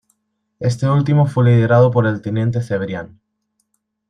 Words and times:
Este 0.59 0.89
último 0.89 1.27
fue 1.27 1.45
liderado 1.53 1.91
por 1.91 2.07
el 2.07 2.23
teniente 2.23 2.63
Cebrián. 2.63 3.21